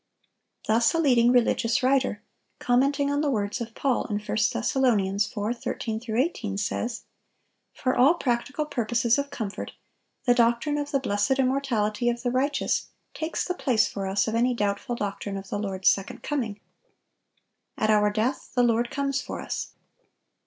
[0.65, 2.23] Thus a leading religious writer,
[2.57, 4.73] commenting on the words of Paul in 1 Thess.
[4.73, 7.03] 4:13 18, says:
[7.75, 9.73] "For all practical purposes of comfort
[10.25, 14.33] the doctrine of the blessed immortality of the righteous takes the place for us of
[14.33, 16.59] any doubtful doctrine of the Lord's second coming.
[17.77, 19.73] At our death the Lord comes for us.